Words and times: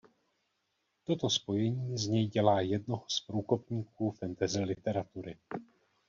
Toto 1.03 1.29
spojení 1.29 1.97
z 1.97 2.07
něj 2.07 2.27
dělá 2.27 2.61
jednoho 2.61 3.05
z 3.09 3.21
průkopníků 3.27 4.11
fantasy 4.11 4.59
literatury. 4.59 5.37